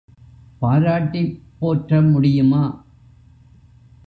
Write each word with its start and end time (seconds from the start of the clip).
பாராட்டிப் 0.61 1.41
போற்ற 1.59 2.01
முடியுமா? 2.01 2.63